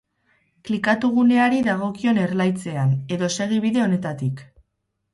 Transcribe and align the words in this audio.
Klikatu 0.69 1.11
guneari 1.17 1.59
dagokion 1.69 2.21
erlaitzean, 2.23 2.99
edo 3.19 3.33
segi 3.39 3.63
bide 3.69 3.89
honetatik. 3.89 4.47